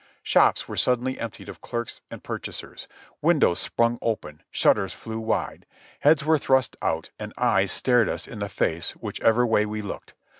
[0.23, 2.87] Shops were suddenly emptied of clerks and purchasers;
[3.21, 5.67] windows sprung open, shutters flew wide,
[5.99, 10.15] heads were thrust out and eyes stared us in the face whichever way we looked.